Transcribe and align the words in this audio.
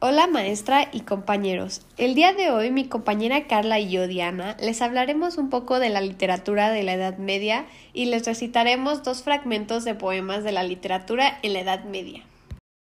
Hola 0.00 0.28
maestra 0.28 0.88
y 0.92 1.00
compañeros. 1.00 1.84
El 1.96 2.14
día 2.14 2.32
de 2.32 2.52
hoy 2.52 2.70
mi 2.70 2.88
compañera 2.88 3.48
Carla 3.48 3.80
y 3.80 3.90
yo, 3.90 4.06
Diana, 4.06 4.56
les 4.60 4.80
hablaremos 4.80 5.38
un 5.38 5.50
poco 5.50 5.80
de 5.80 5.88
la 5.88 6.00
literatura 6.00 6.70
de 6.70 6.84
la 6.84 6.94
Edad 6.94 7.18
Media 7.18 7.66
y 7.92 8.06
les 8.06 8.24
recitaremos 8.24 9.02
dos 9.02 9.24
fragmentos 9.24 9.84
de 9.84 9.96
poemas 9.96 10.44
de 10.44 10.52
la 10.52 10.62
literatura 10.62 11.40
en 11.42 11.52
la 11.52 11.60
Edad 11.62 11.82
Media. 11.82 12.22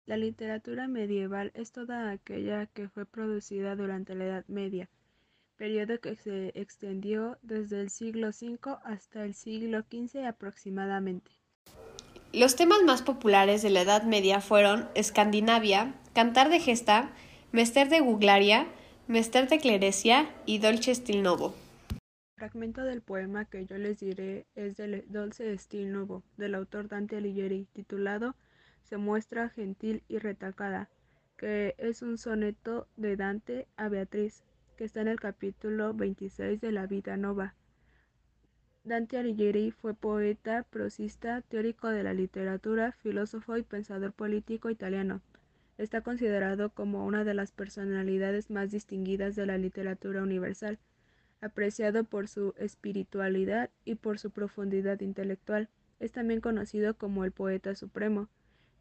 La 0.08 0.18
literatura 0.18 0.88
medieval 0.88 1.52
es 1.54 1.72
toda 1.72 2.10
aquella 2.10 2.66
que 2.66 2.90
fue 2.90 3.06
producida 3.06 3.76
durante 3.76 4.16
la 4.16 4.26
Edad 4.26 4.46
Media, 4.48 4.90
periodo 5.58 6.00
que 6.00 6.16
se 6.16 6.60
extendió 6.60 7.38
desde 7.44 7.82
el 7.82 7.92
siglo 7.92 8.30
V 8.30 8.58
hasta 8.84 9.26
el 9.26 9.36
siglo 9.36 9.84
XV 9.92 10.26
aproximadamente. 10.26 11.30
Los 12.36 12.58
temas 12.58 12.84
más 12.84 13.02
populares 13.02 13.62
de 13.62 13.70
la 13.70 13.84
Edad 13.84 14.04
Media 14.04 14.42
fueron 14.42 14.90
Escandinavia, 14.94 15.96
Cantar 16.14 16.50
de 16.50 16.60
Gesta, 16.60 17.12
Mester 17.54 17.88
de 17.88 18.02
Guglaria, 18.02 18.68
Mester 19.08 19.48
de 19.48 19.58
Clerecia 19.58 20.30
y 20.46 20.58
Dolce 20.58 20.94
Stil 20.94 21.24
Novo. 21.24 21.56
El 21.92 22.00
fragmento 22.36 22.84
del 22.84 23.02
poema 23.02 23.46
que 23.46 23.66
yo 23.66 23.78
les 23.78 24.02
diré 24.02 24.48
es 24.56 24.76
del 24.76 25.06
Dolce 25.08 25.58
Stil 25.58 25.94
Novo, 25.94 26.24
del 26.36 26.56
autor 26.56 26.90
Dante 26.90 27.16
Alighieri, 27.16 27.70
titulado 27.72 28.36
Se 28.84 28.98
muestra 28.98 29.48
gentil 29.48 30.04
y 30.10 30.18
retacada, 30.18 30.90
que 31.38 31.74
es 31.78 32.02
un 32.02 32.18
soneto 32.18 32.90
de 32.98 33.16
Dante 33.16 33.66
a 33.78 33.88
Beatriz, 33.88 34.44
que 34.76 34.84
está 34.84 35.00
en 35.00 35.08
el 35.08 35.22
capítulo 35.22 35.94
26 35.94 36.60
de 36.60 36.74
la 36.74 36.86
Vida 36.86 37.16
Nova. 37.16 37.56
Dante 38.86 39.18
Alighieri 39.18 39.72
fue 39.72 39.96
poeta, 39.96 40.62
prosista, 40.70 41.42
teórico 41.42 41.90
de 41.90 42.04
la 42.04 42.14
literatura, 42.14 42.92
filósofo 42.92 43.58
y 43.58 43.64
pensador 43.64 44.14
político 44.14 44.70
italiano. 44.70 45.22
Está 45.80 46.02
considerado 46.02 46.70
como 46.70 47.04
una 47.04 47.24
de 47.24 47.34
las 47.34 47.52
personalidades 47.52 48.52
más 48.52 48.70
distinguidas 48.70 49.36
de 49.36 49.48
la 49.48 49.58
literatura 49.58 50.22
universal, 50.22 50.78
apreciado 51.42 52.04
por 52.04 52.28
su 52.28 52.54
espiritualidad 52.60 53.72
y 53.86 53.96
por 53.96 54.20
su 54.20 54.30
profundidad 54.30 55.00
intelectual. 55.02 55.68
Es 56.00 56.12
también 56.12 56.40
conocido 56.40 56.94
como 56.94 57.26
el 57.26 57.32
poeta 57.32 57.74
supremo. 57.74 58.30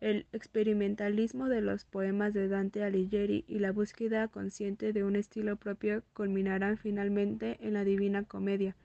El 0.03 0.27
experimentalismo 0.33 1.49
de 1.49 1.63
los 1.63 1.87
poemas 1.87 2.35
de 2.35 2.49
Dante 2.49 2.85
Alighieri 2.85 3.47
y 3.49 3.59
la 3.59 3.73
búsqueda 3.73 4.29
consciente 4.29 4.93
de 4.93 5.03
un 5.03 5.17
estilo 5.17 5.57
propio 5.57 6.03
culminarán 6.13 6.77
finalmente 6.77 7.57
en 7.63 7.73
la 7.73 7.85
Divina 7.85 8.25
Comedia, 8.25 8.77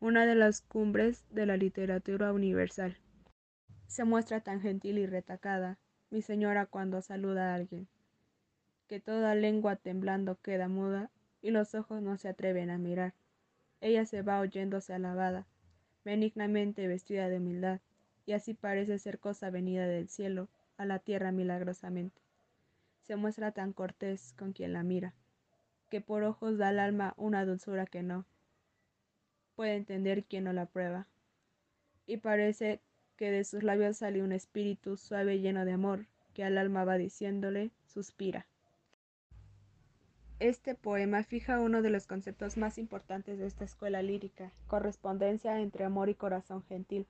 una 0.00 0.24
de 0.24 0.34
las 0.34 0.62
cumbres 0.62 1.26
de 1.28 1.44
la 1.44 1.58
literatura 1.58 2.32
universal. 2.32 2.96
Se 3.86 4.04
muestra 4.04 4.40
tan 4.40 4.62
gentil 4.62 4.96
y 4.96 5.04
retacada, 5.06 5.78
mi 6.08 6.22
señora 6.22 6.64
cuando 6.64 7.02
saluda 7.02 7.52
a 7.52 7.54
alguien, 7.54 7.86
que 8.88 8.98
toda 8.98 9.34
lengua 9.34 9.76
temblando 9.76 10.40
queda 10.40 10.68
muda 10.68 11.10
y 11.42 11.50
los 11.50 11.74
ojos 11.74 12.00
no 12.00 12.16
se 12.16 12.28
atreven 12.28 12.70
a 12.70 12.78
mirar. 12.78 13.12
Ella 13.82 14.06
se 14.06 14.22
va 14.22 14.40
oyéndose 14.40 14.94
alabada, 14.94 15.46
benignamente 16.02 16.88
vestida 16.88 17.28
de 17.28 17.36
humildad, 17.36 17.80
y 18.24 18.32
así 18.32 18.54
parece 18.54 18.98
ser 18.98 19.18
cosa 19.18 19.50
venida 19.50 19.86
del 19.86 20.08
cielo 20.08 20.48
a 20.78 20.86
la 20.86 20.98
tierra 20.98 21.30
milagrosamente. 21.30 22.22
Se 23.02 23.16
muestra 23.16 23.52
tan 23.52 23.74
cortés 23.74 24.32
con 24.38 24.54
quien 24.54 24.72
la 24.72 24.82
mira, 24.82 25.12
que 25.90 26.00
por 26.00 26.22
ojos 26.22 26.56
da 26.56 26.68
al 26.68 26.78
alma 26.78 27.12
una 27.18 27.44
dulzura 27.44 27.84
que 27.84 28.02
no, 28.02 28.24
puede 29.60 29.76
entender 29.76 30.24
quien 30.24 30.44
no 30.44 30.54
la 30.54 30.64
prueba. 30.64 31.06
Y 32.06 32.16
parece 32.16 32.80
que 33.16 33.30
de 33.30 33.44
sus 33.44 33.62
labios 33.62 33.98
sale 33.98 34.22
un 34.22 34.32
espíritu 34.32 34.96
suave 34.96 35.38
lleno 35.40 35.66
de 35.66 35.72
amor, 35.72 36.06
que 36.32 36.44
al 36.44 36.56
alma 36.56 36.86
va 36.86 36.96
diciéndole, 36.96 37.70
suspira. 37.84 38.46
Este 40.38 40.74
poema 40.74 41.24
fija 41.24 41.60
uno 41.60 41.82
de 41.82 41.90
los 41.90 42.06
conceptos 42.06 42.56
más 42.56 42.78
importantes 42.78 43.38
de 43.38 43.46
esta 43.46 43.64
escuela 43.64 44.00
lírica, 44.00 44.50
correspondencia 44.66 45.60
entre 45.60 45.84
amor 45.84 46.08
y 46.08 46.14
corazón 46.14 46.62
gentil. 46.62 47.06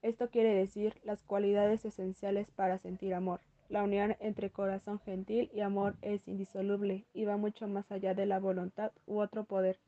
Esto 0.00 0.30
quiere 0.30 0.54
decir 0.54 0.94
las 1.04 1.22
cualidades 1.22 1.84
esenciales 1.84 2.50
para 2.50 2.78
sentir 2.78 3.12
amor. 3.12 3.42
La 3.68 3.82
unión 3.82 4.16
entre 4.20 4.48
corazón 4.48 5.00
gentil 5.00 5.50
y 5.52 5.60
amor 5.60 5.96
es 6.00 6.26
indisoluble 6.26 7.04
y 7.12 7.26
va 7.26 7.36
mucho 7.36 7.68
más 7.68 7.92
allá 7.92 8.14
de 8.14 8.24
la 8.24 8.38
voluntad 8.38 8.90
u 9.04 9.20
otro 9.20 9.44
poder. 9.44 9.78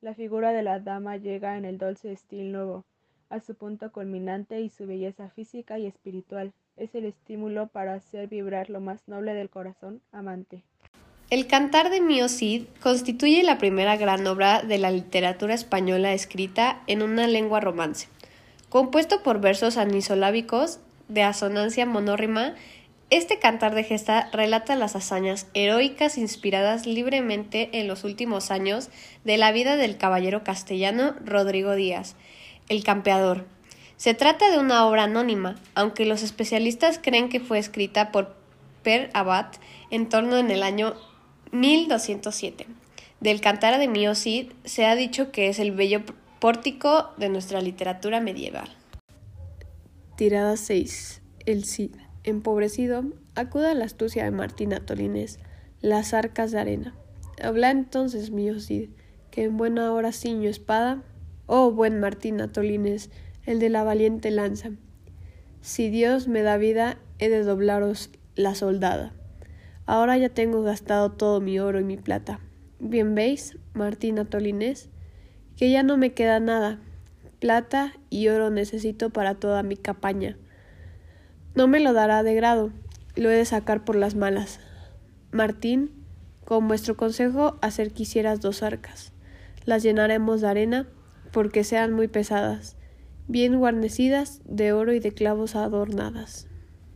La 0.00 0.14
figura 0.14 0.52
de 0.52 0.62
la 0.62 0.78
dama 0.78 1.16
llega 1.16 1.56
en 1.56 1.64
el 1.64 1.76
dulce 1.76 2.12
estilo 2.12 2.52
nuevo 2.52 2.84
a 3.30 3.40
su 3.40 3.56
punto 3.56 3.90
culminante 3.90 4.60
y 4.60 4.68
su 4.68 4.86
belleza 4.86 5.28
física 5.30 5.76
y 5.78 5.86
espiritual 5.86 6.52
es 6.76 6.94
el 6.94 7.04
estímulo 7.04 7.66
para 7.66 7.94
hacer 7.94 8.28
vibrar 8.28 8.70
lo 8.70 8.80
más 8.80 9.08
noble 9.08 9.34
del 9.34 9.50
corazón 9.50 10.00
amante. 10.12 10.62
El 11.30 11.48
Cantar 11.48 11.90
de 11.90 12.00
Mio 12.00 12.28
Cid 12.28 12.66
constituye 12.80 13.42
la 13.42 13.58
primera 13.58 13.96
gran 13.96 14.24
obra 14.28 14.62
de 14.62 14.78
la 14.78 14.92
literatura 14.92 15.54
española 15.54 16.12
escrita 16.12 16.80
en 16.86 17.02
una 17.02 17.26
lengua 17.26 17.58
romance. 17.58 18.08
Compuesto 18.68 19.24
por 19.24 19.40
versos 19.40 19.76
anisolábicos 19.76 20.78
de 21.08 21.24
asonancia 21.24 21.86
monórrima 21.86 22.54
este 23.10 23.38
cantar 23.38 23.74
de 23.74 23.84
gesta 23.84 24.28
relata 24.32 24.76
las 24.76 24.94
hazañas 24.94 25.46
heroicas 25.54 26.18
inspiradas 26.18 26.86
libremente 26.86 27.70
en 27.72 27.88
los 27.88 28.04
últimos 28.04 28.50
años 28.50 28.90
de 29.24 29.38
la 29.38 29.50
vida 29.50 29.76
del 29.76 29.96
caballero 29.96 30.44
castellano 30.44 31.14
Rodrigo 31.24 31.74
Díaz, 31.74 32.16
el 32.68 32.84
campeador. 32.84 33.46
Se 33.96 34.12
trata 34.12 34.50
de 34.50 34.58
una 34.58 34.86
obra 34.86 35.04
anónima, 35.04 35.56
aunque 35.74 36.04
los 36.04 36.22
especialistas 36.22 37.00
creen 37.02 37.30
que 37.30 37.40
fue 37.40 37.58
escrita 37.58 38.12
por 38.12 38.36
Per 38.82 39.10
Abad 39.14 39.46
en 39.90 40.08
torno 40.08 40.36
en 40.36 40.50
el 40.50 40.62
año 40.62 40.94
1207. 41.52 42.66
Del 43.20 43.40
cantar 43.40 43.78
de 43.78 43.88
Mio 43.88 44.14
Cid 44.14 44.52
se 44.64 44.84
ha 44.84 44.94
dicho 44.94 45.32
que 45.32 45.48
es 45.48 45.58
el 45.58 45.72
bello 45.72 46.02
pórtico 46.38 47.10
de 47.16 47.30
nuestra 47.30 47.62
literatura 47.62 48.20
medieval. 48.20 48.68
Tirada 50.16 50.56
6. 50.56 51.22
El 51.46 51.64
Cid. 51.64 51.96
Empobrecido, 52.28 53.04
acude 53.36 53.68
a 53.68 53.74
la 53.74 53.86
astucia 53.86 54.24
de 54.24 54.30
Martina 54.30 54.80
Tolines, 54.80 55.38
las 55.80 56.12
arcas 56.12 56.50
de 56.50 56.58
arena. 56.58 56.94
Habla 57.42 57.70
entonces, 57.70 58.30
mío 58.30 58.60
Cid, 58.60 58.90
que 59.30 59.44
en 59.44 59.56
buena 59.56 59.90
hora 59.94 60.12
ciño 60.12 60.50
espada. 60.50 61.02
Oh, 61.46 61.72
buen 61.72 62.00
Martina 62.00 62.52
Tolines, 62.52 63.08
el 63.46 63.60
de 63.60 63.70
la 63.70 63.82
valiente 63.82 64.30
lanza. 64.30 64.72
Si 65.62 65.88
Dios 65.88 66.28
me 66.28 66.42
da 66.42 66.58
vida, 66.58 66.98
he 67.18 67.30
de 67.30 67.44
doblaros 67.44 68.10
la 68.34 68.54
soldada. 68.54 69.14
Ahora 69.86 70.18
ya 70.18 70.28
tengo 70.28 70.62
gastado 70.62 71.12
todo 71.12 71.40
mi 71.40 71.58
oro 71.58 71.80
y 71.80 71.84
mi 71.84 71.96
plata. 71.96 72.40
Bien 72.78 73.14
veis, 73.14 73.56
Martina 73.72 74.26
Tolines, 74.26 74.90
que 75.56 75.70
ya 75.70 75.82
no 75.82 75.96
me 75.96 76.12
queda 76.12 76.40
nada. 76.40 76.78
Plata 77.38 77.94
y 78.10 78.28
oro 78.28 78.50
necesito 78.50 79.08
para 79.08 79.36
toda 79.36 79.62
mi 79.62 79.78
campaña 79.78 80.36
no 81.54 81.66
me 81.68 81.80
lo 81.80 81.92
dará 81.92 82.22
de 82.22 82.34
grado, 82.34 82.70
lo 83.16 83.30
he 83.30 83.36
de 83.36 83.44
sacar 83.44 83.84
por 83.84 83.96
las 83.96 84.14
malas. 84.14 84.60
Martín, 85.30 85.90
con 86.44 86.68
vuestro 86.68 86.96
consejo, 86.96 87.58
hacer 87.60 87.92
quisieras 87.92 88.40
dos 88.40 88.62
arcas. 88.62 89.12
Las 89.64 89.82
llenaremos 89.82 90.40
de 90.40 90.48
arena, 90.48 90.88
porque 91.32 91.64
sean 91.64 91.92
muy 91.92 92.08
pesadas, 92.08 92.76
bien 93.26 93.58
guarnecidas, 93.58 94.40
de 94.44 94.72
oro 94.72 94.92
y 94.92 95.00
de 95.00 95.12
clavos 95.12 95.56
adornadas. 95.56 96.48